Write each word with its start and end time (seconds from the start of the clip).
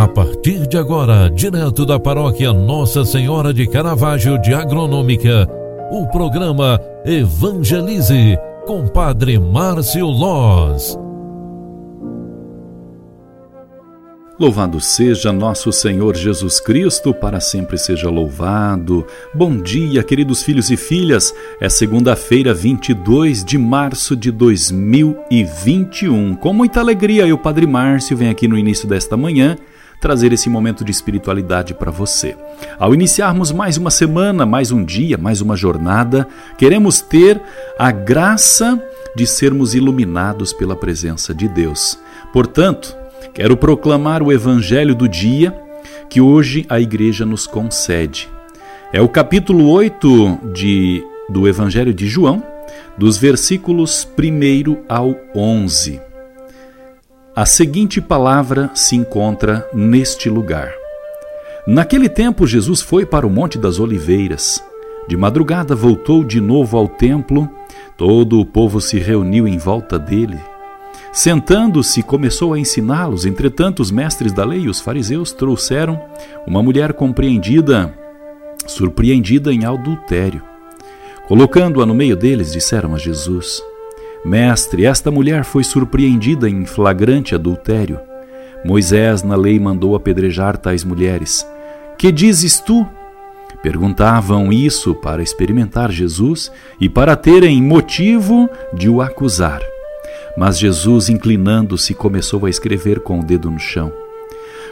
A 0.00 0.08
partir 0.08 0.66
de 0.66 0.78
agora, 0.78 1.28
direto 1.28 1.84
da 1.84 2.00
paróquia 2.00 2.54
Nossa 2.54 3.04
Senhora 3.04 3.52
de 3.52 3.66
Caravaggio 3.66 4.40
de 4.40 4.54
Agronômica, 4.54 5.46
o 5.90 6.06
programa 6.06 6.80
Evangelize 7.04 8.38
com 8.64 8.88
Padre 8.88 9.38
Márcio 9.38 10.06
Loz. 10.06 10.98
Louvado 14.38 14.80
seja 14.80 15.34
nosso 15.34 15.70
Senhor 15.70 16.16
Jesus 16.16 16.60
Cristo, 16.60 17.12
para 17.12 17.38
sempre 17.38 17.76
seja 17.76 18.08
louvado. 18.08 19.04
Bom 19.34 19.58
dia, 19.58 20.02
queridos 20.02 20.42
filhos 20.42 20.70
e 20.70 20.78
filhas. 20.78 21.34
É 21.60 21.68
segunda-feira, 21.68 22.54
22 22.54 23.44
de 23.44 23.58
março 23.58 24.16
de 24.16 24.30
2021. 24.30 26.36
Com 26.36 26.54
muita 26.54 26.80
alegria, 26.80 27.26
eu, 27.26 27.36
Padre 27.36 27.66
Márcio, 27.66 28.16
venho 28.16 28.30
aqui 28.30 28.48
no 28.48 28.56
início 28.56 28.88
desta 28.88 29.14
manhã 29.14 29.58
trazer 30.00 30.32
esse 30.32 30.48
momento 30.48 30.84
de 30.84 30.90
espiritualidade 30.90 31.74
para 31.74 31.90
você. 31.90 32.36
Ao 32.78 32.94
iniciarmos 32.94 33.52
mais 33.52 33.76
uma 33.76 33.90
semana, 33.90 34.46
mais 34.46 34.72
um 34.72 34.82
dia, 34.82 35.18
mais 35.18 35.40
uma 35.40 35.54
jornada, 35.54 36.26
queremos 36.56 37.00
ter 37.00 37.40
a 37.78 37.90
graça 37.92 38.82
de 39.14 39.26
sermos 39.26 39.74
iluminados 39.74 40.52
pela 40.52 40.74
presença 40.74 41.34
de 41.34 41.46
Deus. 41.46 41.98
Portanto, 42.32 42.96
quero 43.34 43.56
proclamar 43.56 44.22
o 44.22 44.32
evangelho 44.32 44.94
do 44.94 45.06
dia 45.06 45.54
que 46.08 46.20
hoje 46.20 46.64
a 46.68 46.80
igreja 46.80 47.26
nos 47.26 47.46
concede. 47.46 48.28
É 48.92 49.00
o 49.00 49.08
capítulo 49.08 49.68
8 49.68 50.52
de, 50.52 51.04
do 51.28 51.46
evangelho 51.46 51.92
de 51.92 52.08
João, 52.08 52.42
dos 52.96 53.16
versículos 53.16 54.08
1 54.18 54.84
ao 54.88 55.14
11. 55.34 56.09
A 57.40 57.46
seguinte 57.46 58.02
palavra 58.02 58.70
se 58.74 58.94
encontra 58.94 59.66
neste 59.72 60.28
lugar. 60.28 60.74
Naquele 61.66 62.06
tempo, 62.06 62.46
Jesus 62.46 62.82
foi 62.82 63.06
para 63.06 63.26
o 63.26 63.30
Monte 63.30 63.56
das 63.56 63.78
Oliveiras. 63.78 64.62
De 65.08 65.16
madrugada 65.16 65.74
voltou 65.74 66.22
de 66.22 66.38
novo 66.38 66.76
ao 66.76 66.86
templo. 66.86 67.48
Todo 67.96 68.38
o 68.38 68.44
povo 68.44 68.78
se 68.78 68.98
reuniu 68.98 69.48
em 69.48 69.56
volta 69.56 69.98
dele. 69.98 70.38
Sentando-se, 71.14 72.02
começou 72.02 72.52
a 72.52 72.58
ensiná-los. 72.58 73.24
Entretanto, 73.24 73.80
os 73.80 73.90
mestres 73.90 74.34
da 74.34 74.44
lei 74.44 74.64
e 74.64 74.68
os 74.68 74.78
fariseus 74.78 75.32
trouxeram 75.32 75.98
uma 76.46 76.62
mulher 76.62 76.92
compreendida, 76.92 77.94
surpreendida 78.66 79.50
em 79.50 79.64
adultério. 79.64 80.42
Colocando-a 81.26 81.86
no 81.86 81.94
meio 81.94 82.16
deles, 82.16 82.52
disseram 82.52 82.94
a 82.94 82.98
Jesus: 82.98 83.62
Mestre, 84.24 84.84
esta 84.84 85.10
mulher 85.10 85.44
foi 85.44 85.64
surpreendida 85.64 86.48
em 86.48 86.66
flagrante 86.66 87.34
adultério. 87.34 87.98
Moisés, 88.64 89.22
na 89.22 89.34
lei, 89.34 89.58
mandou 89.58 89.96
apedrejar 89.96 90.58
tais 90.58 90.84
mulheres. 90.84 91.46
Que 91.96 92.12
dizes 92.12 92.60
tu? 92.60 92.86
Perguntavam 93.62 94.52
isso 94.52 94.94
para 94.94 95.22
experimentar 95.22 95.90
Jesus 95.90 96.50
e 96.80 96.88
para 96.88 97.16
terem 97.16 97.62
motivo 97.62 98.48
de 98.74 98.88
o 98.88 99.00
acusar. 99.00 99.60
Mas 100.36 100.58
Jesus, 100.58 101.08
inclinando-se, 101.08 101.94
começou 101.94 102.46
a 102.46 102.50
escrever 102.50 103.00
com 103.00 103.20
o 103.20 103.24
dedo 103.24 103.50
no 103.50 103.58
chão. 103.58 103.92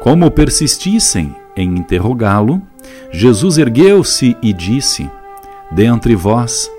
Como 0.00 0.30
persistissem 0.30 1.34
em 1.56 1.76
interrogá-lo, 1.76 2.62
Jesus 3.10 3.58
ergueu-se 3.58 4.36
e 4.40 4.52
disse: 4.52 5.10
Dentre 5.70 6.14
vós, 6.14 6.70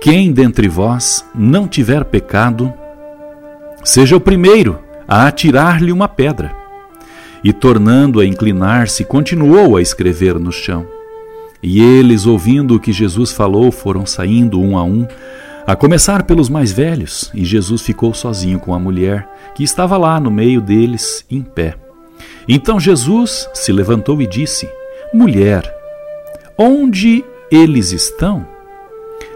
quem 0.00 0.32
dentre 0.32 0.68
vós 0.68 1.24
não 1.34 1.66
tiver 1.66 2.04
pecado, 2.04 2.72
seja 3.82 4.16
o 4.16 4.20
primeiro 4.20 4.78
a 5.08 5.26
atirar-lhe 5.26 5.90
uma 5.90 6.06
pedra. 6.06 6.54
E 7.42 7.52
tornando 7.52 8.20
a 8.20 8.26
inclinar-se, 8.26 9.04
continuou 9.04 9.76
a 9.76 9.82
escrever 9.82 10.38
no 10.38 10.52
chão. 10.52 10.86
E 11.62 11.80
eles, 11.80 12.26
ouvindo 12.26 12.76
o 12.76 12.80
que 12.80 12.92
Jesus 12.92 13.32
falou, 13.32 13.72
foram 13.72 14.06
saindo 14.06 14.60
um 14.60 14.78
a 14.78 14.84
um, 14.84 15.06
a 15.66 15.74
começar 15.74 16.22
pelos 16.22 16.48
mais 16.48 16.70
velhos, 16.72 17.30
e 17.34 17.44
Jesus 17.44 17.82
ficou 17.82 18.14
sozinho 18.14 18.60
com 18.60 18.72
a 18.72 18.78
mulher, 18.78 19.28
que 19.54 19.64
estava 19.64 19.96
lá 19.96 20.20
no 20.20 20.30
meio 20.30 20.60
deles, 20.60 21.24
em 21.30 21.42
pé. 21.42 21.74
Então 22.48 22.78
Jesus 22.78 23.48
se 23.52 23.72
levantou 23.72 24.22
e 24.22 24.26
disse: 24.26 24.68
Mulher, 25.12 25.62
onde 26.56 27.24
eles 27.50 27.92
estão? 27.92 28.46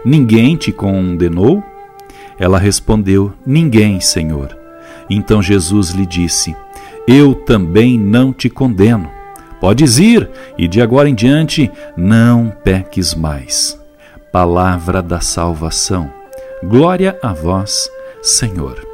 Ninguém 0.05 0.55
te 0.55 0.71
condenou? 0.71 1.63
Ela 2.37 2.59
respondeu: 2.59 3.33
Ninguém, 3.45 3.99
Senhor. 3.99 4.57
Então 5.09 5.41
Jesus 5.41 5.91
lhe 5.91 6.05
disse: 6.05 6.55
Eu 7.07 7.33
também 7.33 7.97
não 7.97 8.33
te 8.33 8.49
condeno. 8.49 9.09
Podes 9.59 9.97
ir 9.97 10.29
e 10.57 10.67
de 10.67 10.81
agora 10.81 11.07
em 11.07 11.15
diante 11.15 11.71
não 11.95 12.53
peques 12.63 13.15
mais. 13.15 13.79
Palavra 14.31 15.01
da 15.01 15.21
salvação. 15.21 16.11
Glória 16.63 17.17
a 17.21 17.31
vós, 17.31 17.89
Senhor. 18.21 18.85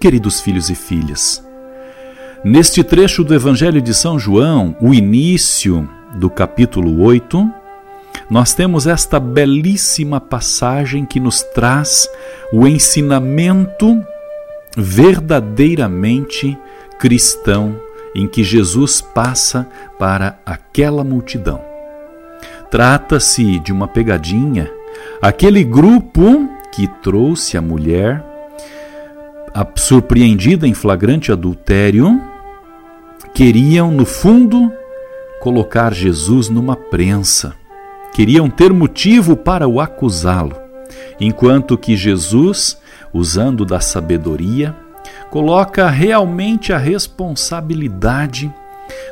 Queridos 0.00 0.40
filhos 0.40 0.70
e 0.70 0.74
filhas, 0.74 1.44
neste 2.42 2.82
trecho 2.82 3.22
do 3.22 3.34
Evangelho 3.34 3.82
de 3.82 3.92
São 3.92 4.18
João, 4.18 4.74
o 4.80 4.94
início 4.94 5.86
do 6.14 6.30
capítulo 6.30 7.02
8, 7.02 7.59
nós 8.30 8.54
temos 8.54 8.86
esta 8.86 9.18
belíssima 9.18 10.20
passagem 10.20 11.04
que 11.04 11.18
nos 11.18 11.42
traz 11.42 12.08
o 12.52 12.64
ensinamento 12.64 14.00
verdadeiramente 14.76 16.56
cristão 17.00 17.76
em 18.14 18.28
que 18.28 18.44
Jesus 18.44 19.00
passa 19.00 19.66
para 19.98 20.38
aquela 20.46 21.02
multidão. 21.02 21.60
Trata-se 22.70 23.58
de 23.58 23.72
uma 23.72 23.88
pegadinha, 23.88 24.70
aquele 25.20 25.64
grupo 25.64 26.48
que 26.70 26.86
trouxe 27.02 27.56
a 27.56 27.62
mulher 27.62 28.24
a 29.52 29.66
surpreendida 29.76 30.68
em 30.68 30.72
flagrante 30.74 31.32
adultério, 31.32 32.20
queriam, 33.34 33.90
no 33.90 34.06
fundo, 34.06 34.72
colocar 35.40 35.92
Jesus 35.92 36.48
numa 36.48 36.76
prensa 36.76 37.59
queriam 38.12 38.50
ter 38.50 38.72
motivo 38.72 39.36
para 39.36 39.68
o 39.68 39.80
acusá-lo, 39.80 40.56
enquanto 41.20 41.78
que 41.78 41.96
Jesus, 41.96 42.78
usando 43.12 43.64
da 43.64 43.80
sabedoria, 43.80 44.74
coloca 45.30 45.88
realmente 45.88 46.72
a 46.72 46.78
responsabilidade 46.78 48.52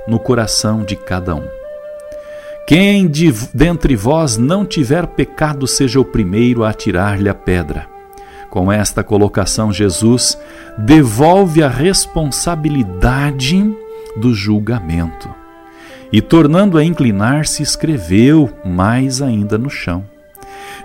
no 0.06 0.19
coração 0.19 0.82
de 0.82 0.97
cada 0.97 1.34
um. 1.34 1.47
Quem 2.66 3.09
de, 3.09 3.32
dentre 3.54 3.97
vós 3.97 4.36
não 4.36 4.66
tiver 4.66 5.06
pecado, 5.06 5.66
seja 5.66 5.98
o 5.98 6.04
primeiro 6.04 6.65
a 6.65 6.70
atirar-lhe 6.70 7.28
a 7.28 7.34
pedra. 7.34 7.88
Com 8.50 8.70
esta 8.70 9.03
colocação, 9.03 9.72
Jesus 9.72 10.38
devolve 10.76 11.62
a 11.62 11.69
responsabilidade 11.69 13.75
do 14.16 14.34
julgamento 14.34 15.28
e, 16.12 16.20
tornando 16.20 16.78
a 16.78 16.84
inclinar-se, 16.84 17.62
escreveu 17.62 18.50
mais 18.64 19.20
ainda 19.20 19.58
no 19.58 19.69
chão. 19.70 20.04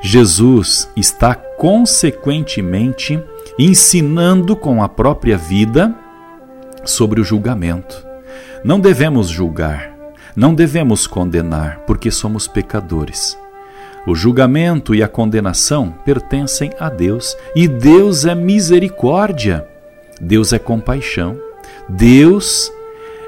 Jesus 0.02 0.90
está 0.98 1.34
consequentemente 1.34 3.20
ensinando 3.58 4.56
com 4.56 4.84
a 4.84 4.90
própria 4.90 5.38
vida 5.38 5.96
sobre 6.84 7.22
o 7.22 7.24
julgamento. 7.24 8.06
Não 8.64 8.80
devemos 8.80 9.30
julgar, 9.30 9.94
não 10.36 10.54
devemos 10.54 11.08
condenar, 11.08 11.84
porque 11.88 12.12
somos 12.12 12.48
pecadores. 12.48 13.38
O 14.06 14.14
julgamento 14.14 14.94
e 14.94 15.02
a 15.02 15.08
condenação 15.08 15.94
pertencem 16.04 16.72
a 16.78 16.90
Deus, 16.90 17.38
e 17.56 17.68
Deus 17.68 18.26
é 18.26 18.36
misericórdia, 18.36 19.66
Deus 20.20 20.52
é 20.52 20.60
compaixão, 20.60 21.40
Deus 21.88 22.70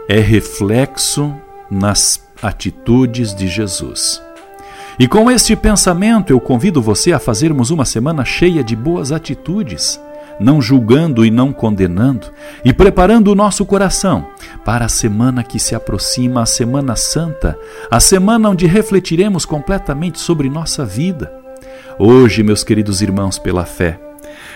é 0.10 0.20
reflexo 0.20 1.34
nas 1.70 2.24
atitudes 2.42 3.34
de 3.34 3.48
Jesus. 3.48 4.22
E 4.98 5.08
com 5.08 5.30
este 5.30 5.56
pensamento 5.56 6.32
eu 6.32 6.40
convido 6.40 6.82
você 6.82 7.12
a 7.12 7.20
fazermos 7.20 7.70
uma 7.70 7.84
semana 7.84 8.24
cheia 8.24 8.64
de 8.64 8.76
boas 8.76 9.12
atitudes, 9.12 10.00
não 10.40 10.62
julgando 10.62 11.26
e 11.26 11.32
não 11.32 11.52
condenando, 11.52 12.28
e 12.64 12.74
preparando 12.74 13.32
o 13.32 13.36
nosso 13.36 13.66
coração 13.66 14.26
para 14.64 14.86
a 14.86 14.90
semana 14.90 15.44
que 15.44 15.60
se 15.60 15.76
aproxima, 15.76 16.42
a 16.42 16.46
Semana 16.46 16.96
Santa, 16.96 17.58
a 17.92 18.00
semana 18.00 18.50
onde 18.50 18.66
refletiremos 18.66 19.46
completamente 19.46 20.20
sobre 20.20 20.50
nossa 20.50 20.86
vida. 20.86 21.32
Hoje, 22.00 22.44
meus 22.44 22.64
queridos 22.64 23.02
irmãos, 23.02 23.38
pela 23.38 23.66
fé, 23.66 24.00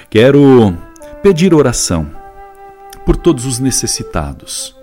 quero 0.10 0.74
pedir 1.22 1.54
oração 1.54 2.10
por 3.06 3.16
todos 3.16 3.46
os 3.46 3.60
necessitados 3.60 4.79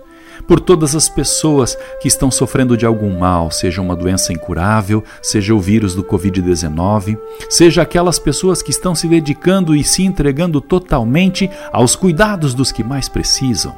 por 0.47 0.59
todas 0.59 0.95
as 0.95 1.09
pessoas 1.09 1.77
que 1.99 2.07
estão 2.07 2.31
sofrendo 2.31 2.77
de 2.77 2.85
algum 2.85 3.17
mal, 3.17 3.51
seja 3.51 3.81
uma 3.81 3.95
doença 3.95 4.31
incurável, 4.31 5.03
seja 5.21 5.53
o 5.53 5.59
vírus 5.59 5.93
do 5.93 6.03
Covid-19, 6.03 7.17
seja 7.49 7.81
aquelas 7.81 8.17
pessoas 8.17 8.61
que 8.61 8.71
estão 8.71 8.95
se 8.95 9.07
dedicando 9.07 9.75
e 9.75 9.83
se 9.83 10.03
entregando 10.03 10.61
totalmente 10.61 11.49
aos 11.71 11.95
cuidados 11.95 12.53
dos 12.53 12.71
que 12.71 12.83
mais 12.83 13.09
precisam. 13.09 13.75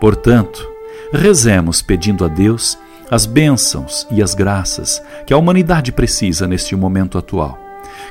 Portanto, 0.00 0.72
Rezemos 1.12 1.82
pedindo 1.82 2.24
a 2.24 2.28
Deus 2.28 2.78
as 3.10 3.26
bênçãos 3.26 4.06
e 4.10 4.22
as 4.22 4.34
graças 4.34 5.02
que 5.26 5.34
a 5.34 5.36
humanidade 5.36 5.92
precisa 5.92 6.48
neste 6.48 6.74
momento 6.74 7.18
atual. 7.18 7.58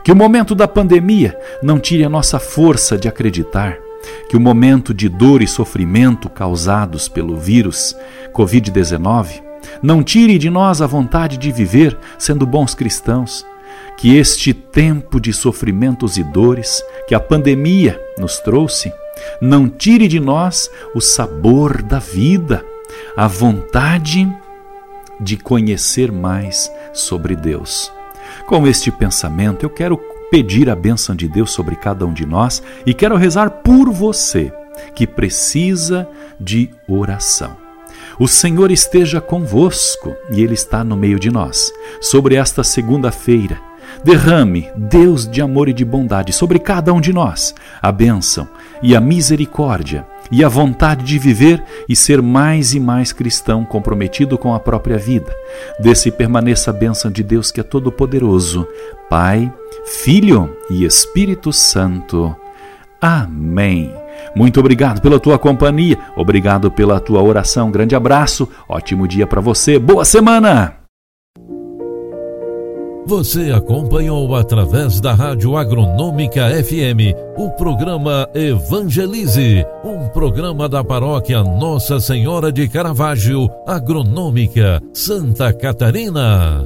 Que 0.03 0.12
o 0.12 0.15
momento 0.15 0.53
da 0.53 0.68
pandemia 0.68 1.36
não 1.63 1.80
tire 1.80 2.03
a 2.03 2.09
nossa 2.09 2.38
força 2.38 3.00
de 3.00 3.07
acreditar, 3.07 3.75
que 4.30 4.38
o 4.38 4.39
momento 4.39 4.94
de 4.94 5.09
dor 5.09 5.42
e 5.42 5.48
sofrimento 5.48 6.30
causados 6.30 7.07
pelo 7.07 7.38
vírus 7.38 7.95
Covid-19 8.33 9.42
não 9.81 10.03
tire 10.03 10.38
de 10.38 10.50
nós 10.50 10.81
a 10.81 10.88
vontade 10.88 11.38
de 11.38 11.51
viver 11.51 11.98
sendo 12.18 12.45
bons 12.45 12.74
cristãos. 12.74 13.45
Que 13.98 14.15
este 14.15 14.53
tempo 14.53 15.19
de 15.19 15.31
sofrimentos 15.31 16.18
e 16.18 16.24
dores 16.24 16.83
que 17.07 17.13
a 17.13 17.19
pandemia 17.19 18.00
nos 18.18 18.39
trouxe 18.39 18.92
não 19.39 19.69
tire 19.69 20.07
de 20.07 20.19
nós 20.19 20.69
o 20.95 21.01
sabor 21.01 21.81
da 21.83 22.00
vida, 22.00 22.65
a 23.15 23.27
vontade 23.27 24.27
de 25.19 25.38
conhecer 25.38 26.12
mais 26.12 26.71
sobre 26.94 27.36
Deus. 27.36 27.92
Com 28.48 28.65
este 28.65 28.92
pensamento, 28.92 29.63
eu 29.63 29.69
quero 29.69 29.98
pedir 30.31 30.69
a 30.69 30.75
bênção 30.75 31.13
de 31.13 31.28
Deus 31.28 31.51
sobre 31.51 31.75
cada 31.75 32.06
um 32.06 32.13
de 32.13 32.25
nós 32.25 32.63
e 32.86 32.94
quero 32.94 33.18
rezar 33.18 33.50
por 33.50 33.92
você 33.92 34.51
que 34.95 35.06
precisa 35.06 36.07
de 36.39 36.72
oração. 36.88 37.57
O 38.18 38.28
Senhor 38.28 38.72
esteja 38.72 39.19
convosco 39.19 40.16
e 40.31 40.42
Ele 40.42 40.54
está 40.54 40.83
no 40.83 40.95
meio 40.95 41.19
de 41.19 41.30
nós. 41.30 41.72
Sobre 42.00 42.36
esta 42.36 42.63
segunda-feira, 42.63 43.60
derrame, 44.04 44.69
Deus 44.75 45.28
de 45.28 45.42
amor 45.42 45.68
e 45.68 45.74
de 45.74 45.83
bondade, 45.83 46.31
sobre 46.31 46.60
cada 46.60 46.94
um 46.94 47.01
de 47.01 47.12
nós 47.12 47.54
a 47.81 47.92
bênção 47.92 48.48
e 48.81 48.95
a 48.95 49.01
misericórdia 49.01 50.07
e 50.31 50.45
a 50.45 50.48
vontade 50.48 51.04
de 51.04 51.19
viver 51.19 51.62
e 51.89 51.95
ser 51.95 52.22
mais 52.22 52.74
e 52.74 52.80
mais 52.80 53.12
cristão, 53.12 53.66
comprometido 53.66 54.38
com 54.38 54.54
a 54.54 54.60
própria 54.60 54.98
vida. 54.98 55.36
Desse 55.77 56.10
permaneça 56.10 56.72
a 56.72 56.74
bênção 56.74 57.12
de 57.12 57.22
Deus 57.22 57.51
que 57.51 57.60
é 57.60 57.63
todo-poderoso, 57.63 58.66
Pai, 59.10 59.51
Filho 59.99 60.55
e 60.69 60.85
Espírito 60.85 61.51
Santo. 61.51 62.35
Amém. 63.01 63.93
Muito 64.35 64.59
obrigado 64.59 65.01
pela 65.01 65.19
tua 65.19 65.38
companhia, 65.38 65.97
obrigado 66.15 66.71
pela 66.71 66.99
tua 66.99 67.21
oração. 67.21 67.69
Grande 67.69 67.95
abraço, 67.95 68.47
ótimo 68.69 69.07
dia 69.07 69.27
para 69.27 69.41
você, 69.41 69.77
boa 69.77 70.05
semana! 70.05 70.77
Você 73.05 73.51
acompanhou 73.51 74.33
através 74.35 75.01
da 75.01 75.13
Rádio 75.13 75.57
Agronômica 75.57 76.47
FM 76.63 77.13
o 77.35 77.49
programa 77.49 78.29
Evangelize, 78.33 79.65
um 79.83 80.07
programa 80.09 80.69
da 80.69 80.83
paróquia 80.83 81.43
Nossa 81.43 81.99
Senhora 81.99 82.51
de 82.51 82.69
Caravaggio, 82.69 83.49
Agronômica, 83.67 84.81
Santa 84.93 85.51
Catarina. 85.51 86.65